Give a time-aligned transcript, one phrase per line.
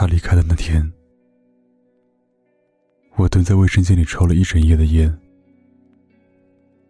[0.00, 0.82] 他离开的那天，
[3.16, 5.14] 我蹲在卫生间里抽了一整夜的烟。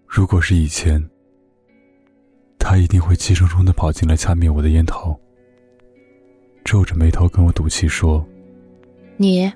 [0.07, 1.05] 如果是以前，
[2.57, 5.21] 他一定会气冲冲的跑进来掐灭我的烟头，
[6.65, 8.25] 皱着眉头跟我赌气说
[9.19, 9.53] ：“你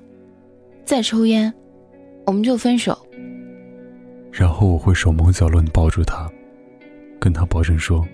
[0.83, 1.53] 再抽烟，
[2.25, 3.07] 我们就分手。”
[4.33, 6.29] 然后我会手忙脚乱的抱住他，
[7.21, 8.05] 跟他保证说：“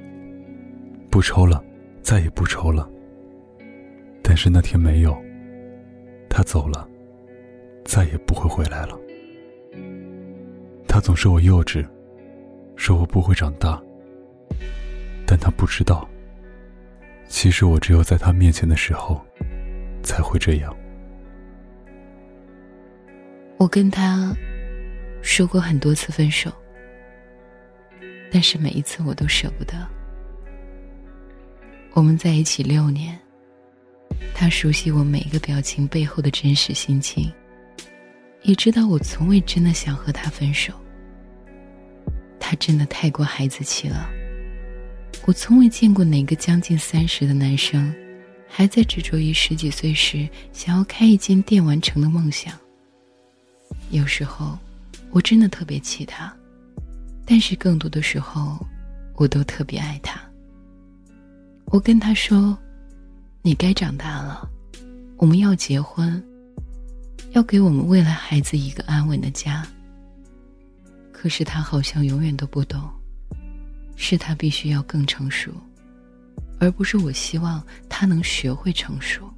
[1.10, 1.66] 不抽了，
[2.04, 2.88] 再也不抽了。”
[4.22, 5.20] 但是那天没有，
[6.32, 6.88] 他走了，
[7.84, 8.98] 再也不会回来了。
[10.88, 11.86] 他总说我幼稚，
[12.76, 13.82] 说我不会长大。
[15.28, 16.10] 但他不知道，
[17.28, 19.24] 其实我只有在他面前的时候，
[20.04, 20.76] 才会这样。
[23.58, 24.36] 我跟他
[25.22, 26.52] 说过很多次分手，
[28.32, 29.74] 但是每一次我都舍不得。
[31.94, 33.18] 我们在一起六年，
[34.34, 37.32] 他熟悉我每一个表情背后的真实心情，
[38.44, 40.74] 也知道我从未真的想和他分手。
[42.40, 44.10] 他真的太过孩子气了。
[45.26, 47.94] 我从未见过哪个将近三十的男生，
[48.48, 52.58] 还在执着于十几岁时想要开一间店完成的梦想。
[53.92, 54.58] 有时候，
[55.12, 56.34] 我真的特别气他，
[57.26, 58.66] 但是更多的时候，
[59.16, 60.20] 我都特别爱他。
[61.66, 62.58] 我跟他说
[63.42, 64.50] ：“你该长大了，
[65.18, 66.24] 我们要结婚，
[67.32, 69.66] 要给我们未来孩子一个安稳的家。”
[71.12, 72.82] 可是他好像永远都不懂。
[73.98, 75.52] 是他必须要更成熟，
[76.60, 79.32] 而不是我希望他能学会成熟。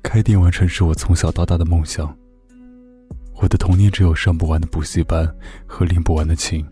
[0.00, 2.16] 开店完成是我从小到大的梦想。
[3.42, 5.26] 我的童年只有上不完的补习班
[5.66, 6.64] 和练不完的琴，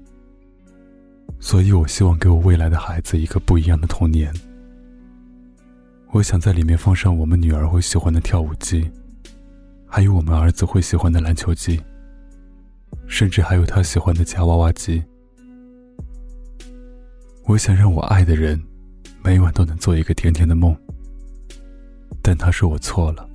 [1.40, 4.32] 所以我希望给我未来的孩子一个不一样的童年。
[6.10, 8.90] 我想在里面放上我们女儿会喜欢的跳舞机，
[9.86, 11.80] 还有我们儿子会喜欢的篮球机。
[13.06, 15.02] 甚至还有他喜欢的夹娃娃机。
[17.44, 18.62] 我想让我爱的人
[19.22, 20.74] 每晚都能做一个甜甜的梦，
[22.22, 23.28] 但他说我错了。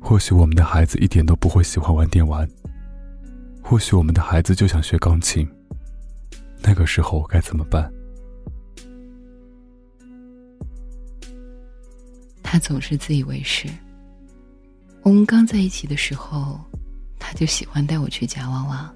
[0.00, 2.46] 或许我们的孩子一点都不会喜欢玩电玩，
[3.62, 5.48] 或许我们的孩子就想学钢琴。
[6.66, 7.92] 那个时候我该怎么办？
[12.42, 13.68] 他总是自以为是。
[15.02, 16.58] 我们刚在一起的时候。
[17.26, 18.94] 他就喜欢带我去夹娃娃，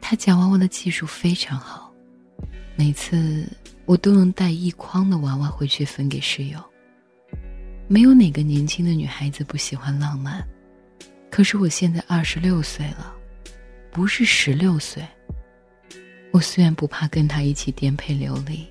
[0.00, 1.94] 他夹娃娃的技术非常好，
[2.74, 3.46] 每次
[3.84, 6.58] 我都能带一筐的娃娃回去分给室友。
[7.86, 10.44] 没有哪个年轻的女孩子不喜欢浪漫，
[11.30, 13.14] 可是我现在二十六岁了，
[13.92, 15.06] 不是十六岁。
[16.30, 18.66] 我虽然不怕跟他一起颠沛流离，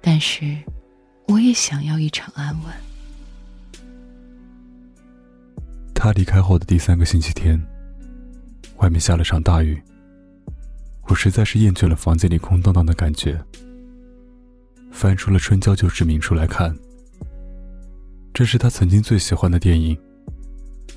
[0.00, 0.56] 但是
[1.26, 2.72] 我也想要一场安稳。
[5.94, 7.60] 他离开后的第三个星期天。
[8.76, 9.82] 外面下了场大雨，
[11.08, 13.42] 我实在是厌倦了房间里空荡荡的感觉，
[14.92, 16.76] 翻出了《春娇救志明》出来看。
[18.34, 19.98] 这是他曾经最喜欢的电影，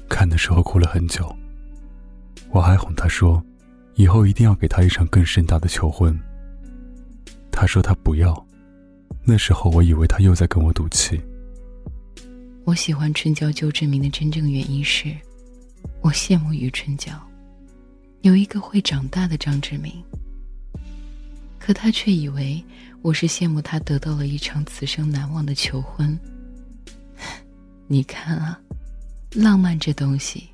[0.10, 1.34] 看的时候哭了很久。
[2.50, 3.42] 我还哄他说，
[4.00, 6.18] 以后一定要给他一场更盛大的求婚。
[7.52, 8.48] 他说他不要，
[9.26, 11.20] 那时候我以为他又在跟我赌气。
[12.64, 15.14] 我喜欢《春娇救志明》的真正原因是，
[16.00, 17.12] 我羡慕于春娇。
[18.22, 19.92] 有一个会长大的张志明，
[21.60, 22.64] 可他却以为
[23.02, 26.18] 我是羡慕他得到了一场此生难忘的求婚。
[27.86, 28.58] 你看啊，
[29.34, 30.48] 浪漫这东西，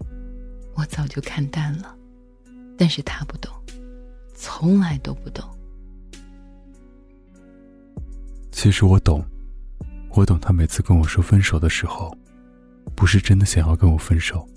[0.73, 1.94] 我早就看淡了，
[2.77, 3.51] 但是他不懂，
[4.35, 5.43] 从来都不懂。
[8.51, 9.23] 其实我懂，
[10.11, 12.17] 我懂他每次跟我说分手的时候，
[12.95, 14.47] 不是真的想要跟我分手。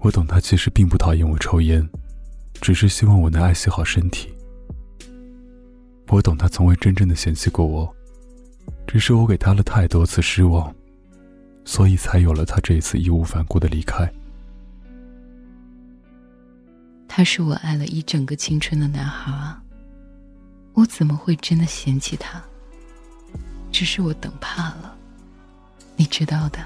[0.00, 1.88] 我懂他其实并不讨厌我抽烟，
[2.60, 4.34] 只是希望我能爱惜好身体。
[6.08, 7.94] 我懂他从未真正的嫌弃过我，
[8.86, 10.74] 只是我给他了太多次失望，
[11.64, 14.12] 所以才有了他这一次义无反顾的离开。
[17.14, 19.62] 他是我爱了一整个青春的男孩啊，
[20.72, 22.42] 我怎么会真的嫌弃他？
[23.70, 24.96] 只是我等怕了，
[25.94, 26.58] 你知道的，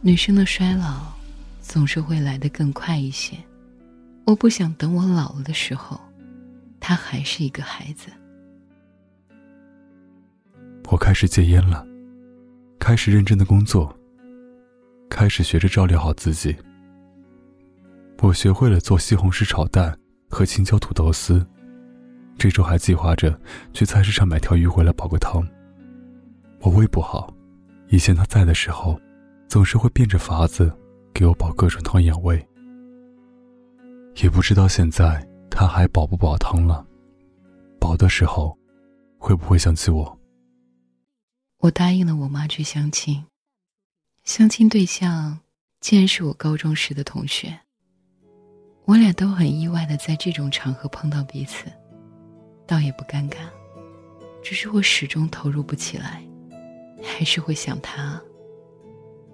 [0.00, 1.12] 女生的衰老。
[1.60, 3.36] 总是会来得更快一些。
[4.24, 6.00] 我不想等我老了的时候，
[6.78, 8.10] 他还是一个孩子。
[10.84, 11.84] 我开始戒烟了，
[12.78, 13.92] 开始认真的工作，
[15.10, 16.56] 开始学着照料好自己。
[18.20, 19.96] 我学会了做西红柿炒蛋
[20.28, 21.46] 和青椒土豆丝，
[22.36, 23.40] 这周还计划着
[23.72, 25.46] 去菜市场买条鱼回来煲个汤。
[26.60, 27.32] 我胃不好，
[27.88, 29.00] 以前他在的时候，
[29.46, 30.70] 总是会变着法子
[31.14, 32.44] 给我煲各种汤养胃。
[34.16, 36.84] 也不知道现在他还煲不煲汤了，
[37.78, 38.58] 煲的时候，
[39.16, 40.18] 会不会想起我？
[41.58, 43.24] 我答应了我妈去相亲，
[44.24, 45.38] 相亲对象
[45.80, 47.60] 竟然是我高中时的同学。
[48.88, 51.66] 我俩都很意外的在这种场合碰到彼此，
[52.66, 53.36] 倒也不尴尬，
[54.42, 56.24] 只是我始终投入不起来。
[57.02, 58.20] 还是会想他。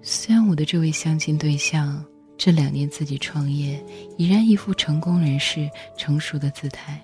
[0.01, 2.03] 虽然我的这位相亲对象
[2.37, 3.83] 这两年自己创业，
[4.17, 7.01] 已然一副成功人士成熟的姿态，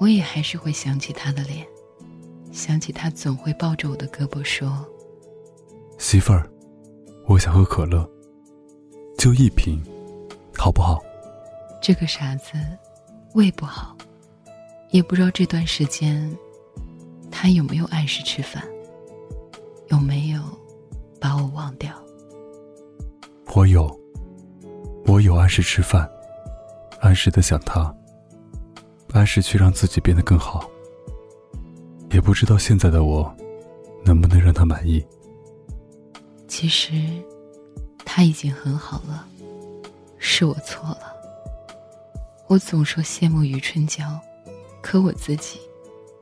[0.00, 1.64] 我也还是会想起他的脸，
[2.50, 4.84] 想起他总会抱着我的胳膊说
[5.96, 6.50] ：“媳妇儿，
[7.26, 8.06] 我想喝可乐，
[9.16, 9.80] 就一瓶，
[10.58, 11.00] 好不好？”
[11.80, 12.52] 这个傻子，
[13.34, 13.96] 胃不好，
[14.90, 16.36] 也不知道这段时间
[17.30, 18.62] 他有没有按时吃饭。
[19.90, 20.42] 有没有
[21.18, 21.90] 把我忘掉？
[23.54, 23.98] 我有，
[25.06, 26.06] 我有按时吃饭，
[27.00, 27.90] 按时的想他，
[29.14, 30.68] 按时去让自己变得更好。
[32.10, 33.34] 也不知道现在的我，
[34.04, 35.02] 能不能让他满意。
[36.46, 36.92] 其实，
[38.04, 39.26] 他已经很好了，
[40.28, 41.16] 是我错了。
[42.48, 44.04] 我总说羡慕余春娇，
[44.82, 45.58] 可我自己，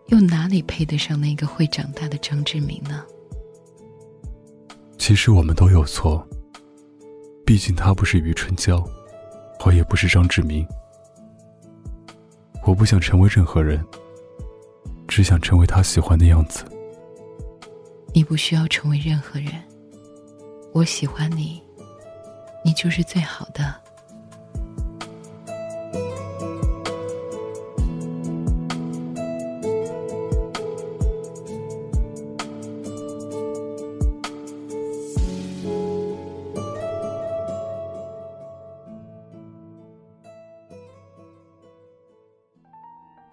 [0.06, 3.04] 又哪里配得上那个会长大的张志明呢？
[4.96, 6.24] 其实我们都有错。
[7.44, 8.82] 毕竟他不是余春娇，
[9.64, 10.64] 我也不是张志明。
[12.64, 13.84] 我不想成为任何人，
[15.08, 16.64] 只想成为他喜欢的样子。
[18.14, 19.52] 你不需要成为任何人，
[20.72, 21.60] 我喜欢你，
[22.64, 23.74] 你就是最好的。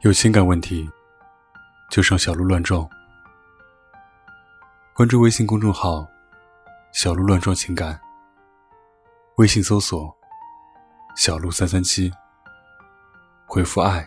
[0.04, 0.90] 有情感问题，
[1.90, 2.86] 就上小鹿乱撞。
[4.94, 6.06] 关注微信公众号
[6.92, 7.98] “小鹿乱撞情感”，
[9.40, 10.14] 微信搜索
[11.16, 12.12] “小鹿三三七”，
[13.48, 14.06] 回复“爱”，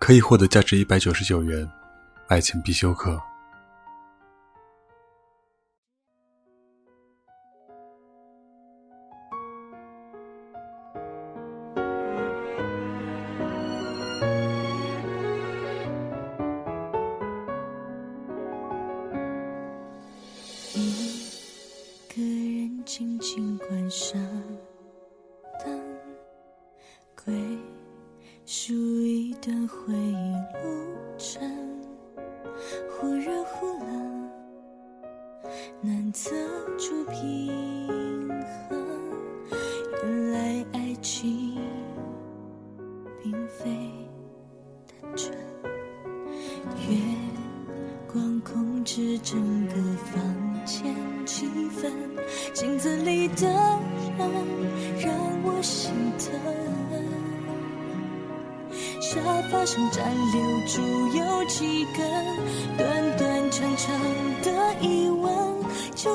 [0.00, 1.70] 可以获得价值一百九十九元
[2.28, 3.20] 爱情必修课。
[23.18, 24.20] 轻轻关上
[25.64, 25.80] 灯，
[27.24, 27.34] 归
[28.44, 31.40] 属一段回忆路程，
[32.90, 34.30] 忽热忽冷，
[35.80, 36.30] 难测
[36.76, 38.28] 出平
[38.68, 39.12] 衡。
[40.02, 41.45] 原来爱情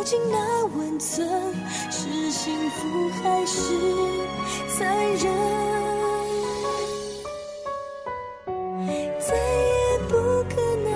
[0.02, 1.30] 究竟那温存
[1.92, 3.62] 是幸福还是
[4.76, 5.32] 残忍？
[9.20, 10.16] 再也不
[10.50, 10.90] 可能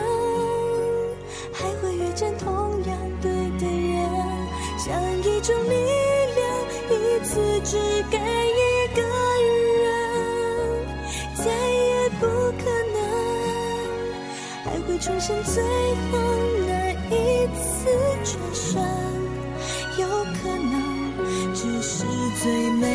[1.53, 2.49] 还会遇见同
[2.85, 4.09] 样对的人，
[4.79, 5.75] 像一种力
[6.33, 6.43] 量，
[6.89, 7.77] 一次只
[8.09, 9.01] 给一个
[9.83, 9.85] 人。
[11.35, 12.25] 再也不
[12.57, 12.97] 可能
[14.63, 15.63] 还会重现最
[16.11, 16.64] 后。
[17.09, 17.13] 一
[17.55, 17.89] 次
[18.23, 18.81] 转身，
[19.99, 20.03] 有
[20.41, 20.73] 可能
[21.53, 22.03] 只是
[22.41, 22.94] 最美。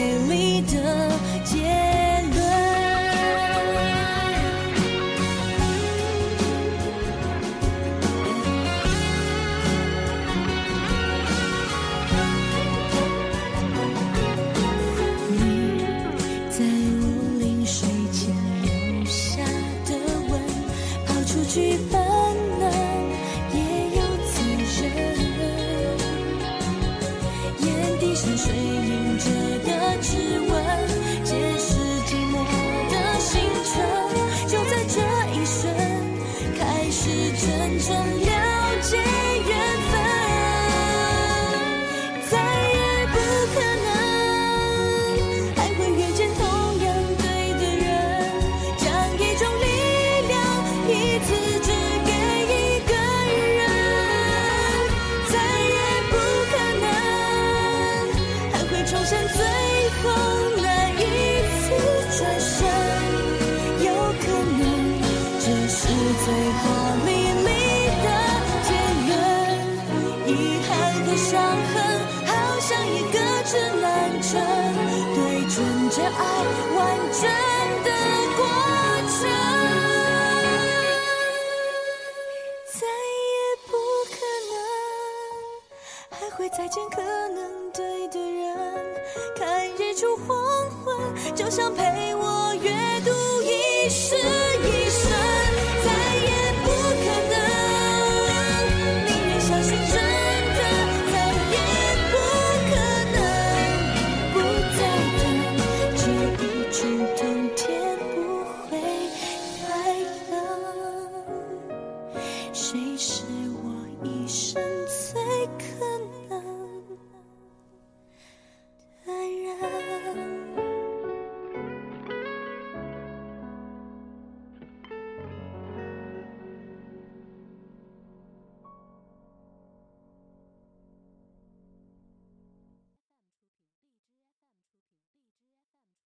[91.61, 92.20] 能陪我